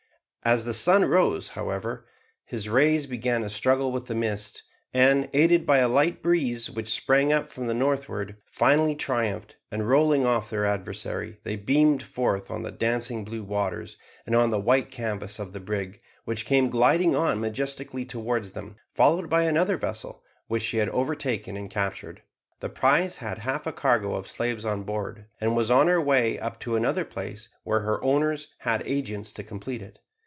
[0.43, 2.07] As the sun rose, however,
[2.45, 6.89] his rays began a struggle with the mist, and, aided by a light breeze which
[6.89, 12.49] sprung up from the northward, finally triumphed, and rolling off their adversary, they beamed forth
[12.49, 16.71] on the dancing blue waters, and on the white canvas of the brig, which came
[16.71, 22.23] gliding on majestically towards them, followed by another vessel, which she had overtaken and captured.
[22.61, 26.39] The prize had half a cargo of slaves on board, and was on her way
[26.39, 29.99] up to another place where her owners had agents to complete it.